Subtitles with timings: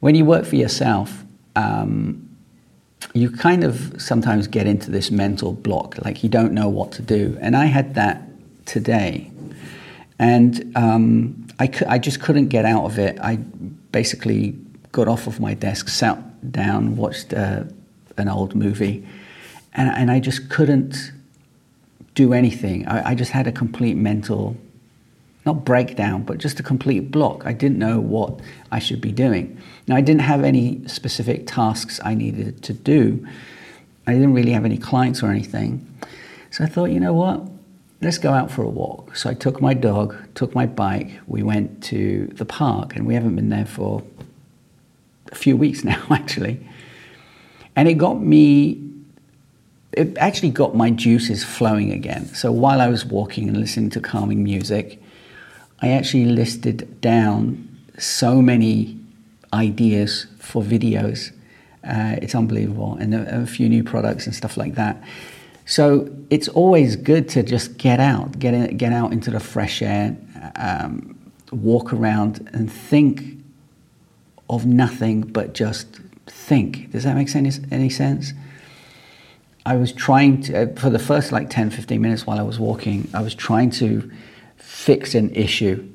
[0.00, 1.24] When you work for yourself,
[1.56, 2.28] um,
[3.14, 7.02] you kind of sometimes get into this mental block, like you don't know what to
[7.02, 7.36] do.
[7.40, 8.22] And I had that
[8.66, 9.30] today.
[10.18, 13.18] And um, I, I just couldn't get out of it.
[13.20, 13.36] I
[13.92, 14.56] basically
[14.92, 16.18] got off of my desk, sat
[16.52, 17.64] down, watched uh,
[18.16, 19.06] an old movie,
[19.74, 21.12] and, and I just couldn't
[22.14, 22.86] do anything.
[22.88, 24.56] I, I just had a complete mental,
[25.48, 27.44] not breakdown, but just a complete block.
[27.44, 28.40] I didn't know what
[28.70, 29.60] I should be doing.
[29.86, 33.26] Now, I didn't have any specific tasks I needed to do.
[34.06, 35.70] I didn't really have any clients or anything.
[36.50, 37.40] So I thought, you know what?
[38.00, 39.16] let's go out for a walk.
[39.16, 43.14] So I took my dog, took my bike, we went to the park, and we
[43.14, 44.02] haven't been there for
[45.32, 46.60] a few weeks now, actually.
[47.76, 48.82] And it got me,
[49.92, 52.26] it actually got my juices flowing again.
[52.26, 55.02] So while I was walking and listening to calming music,
[55.80, 57.68] I actually listed down
[57.98, 58.98] so many
[59.52, 61.32] ideas for videos.
[61.84, 65.02] Uh, it's unbelievable, and a, a few new products and stuff like that.
[65.64, 69.82] So it's always good to just get out, get in, get out into the fresh
[69.82, 70.16] air,
[70.56, 71.14] um,
[71.52, 73.36] walk around, and think
[74.50, 76.90] of nothing but just think.
[76.90, 78.32] Does that make any, any sense?
[79.66, 82.58] I was trying to, uh, for the first like 10, 15 minutes while I was
[82.58, 84.10] walking, I was trying to
[84.58, 85.88] fix an issue.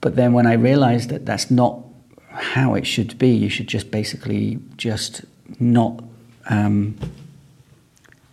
[0.00, 1.84] But then when I realized that that's not
[2.28, 5.24] how it should be, you should just basically just
[5.58, 6.02] not.
[6.48, 6.96] Um,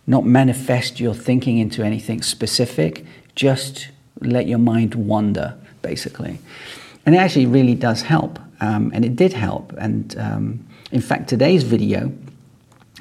[0.06, 3.88] not manifest your thinking into anything specific, just
[4.20, 6.38] let your mind wander, basically.
[7.04, 9.72] And it actually really does help, um, and it did help.
[9.78, 12.12] And um, in fact, today's video,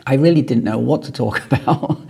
[0.07, 2.01] I really didn't know what to talk about.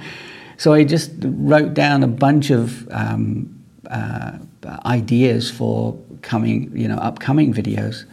[0.58, 3.55] so I just wrote down a bunch of um,
[3.88, 4.38] uh,
[4.86, 8.06] ideas for coming, you know, upcoming videos.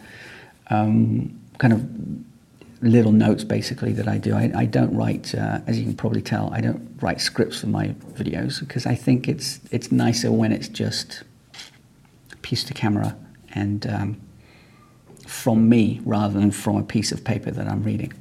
[0.69, 1.85] Um, kind of
[2.83, 4.35] little notes basically that I do.
[4.35, 7.67] I, I don't write, uh, as you can probably tell, I don't write scripts for
[7.67, 11.23] my videos because I think it's it's nicer when it's just
[12.41, 13.15] piece to camera
[13.53, 14.21] and um,
[15.25, 18.13] from me rather than from a piece of paper that I'm reading.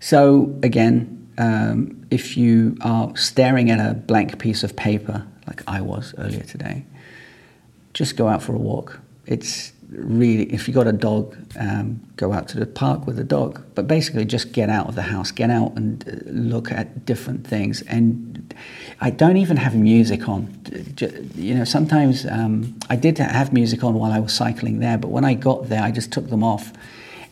[0.00, 5.80] So again, um, if you are staring at a blank piece of paper like I
[5.80, 6.84] was earlier today,
[7.92, 9.00] just go out for a walk.
[9.26, 13.24] It's really, if you've got a dog, um, go out to the park with the
[13.24, 13.62] dog.
[13.74, 17.46] But basically, just get out of the house, get out and uh, look at different
[17.46, 17.82] things.
[17.82, 18.54] And
[19.00, 20.48] I don't even have music on.
[21.34, 25.08] You know, sometimes um, I did have music on while I was cycling there, but
[25.08, 26.72] when I got there, I just took them off.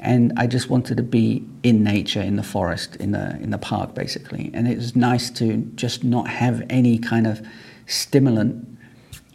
[0.04, 3.58] And I just wanted to be in nature, in the forest, in the in the
[3.58, 4.50] park, basically.
[4.52, 7.40] And it was nice to just not have any kind of
[7.86, 8.66] stimulant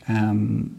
[0.09, 0.77] um,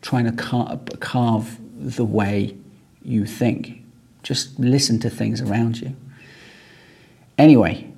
[0.00, 2.56] trying to car- carve the way
[3.02, 3.82] you think.
[4.22, 5.94] Just listen to things around you.
[7.36, 7.92] Anyway,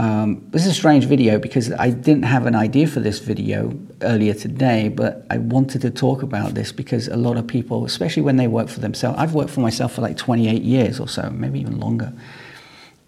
[0.00, 3.78] um, this is a strange video because I didn't have an idea for this video
[4.00, 8.22] earlier today, but I wanted to talk about this because a lot of people, especially
[8.22, 11.28] when they work for themselves, I've worked for myself for like 28 years or so,
[11.28, 12.14] maybe even longer.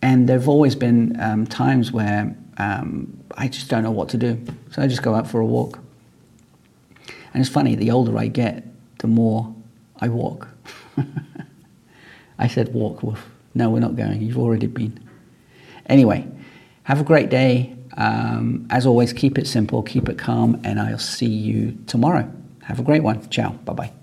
[0.03, 4.19] And there have always been um, times where um, I just don't know what to
[4.19, 4.39] do.
[4.73, 5.79] So I just go out for a walk.
[7.33, 8.67] And it's funny, the older I get,
[8.99, 9.55] the more
[9.99, 10.47] I walk.
[12.39, 13.31] I said, walk, Wolf.
[13.55, 14.21] No, we're not going.
[14.21, 15.09] You've already been.
[15.87, 16.29] Anyway,
[16.85, 17.77] have a great day.
[17.97, 22.31] Um, as always, keep it simple, keep it calm, and I'll see you tomorrow.
[22.63, 23.29] Have a great one.
[23.29, 23.51] Ciao.
[23.51, 24.02] Bye bye.